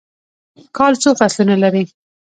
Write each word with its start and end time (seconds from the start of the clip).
کال 0.77 0.93
څو 1.01 1.09
فصلونه 1.19 1.55
لري؟ 1.63 1.83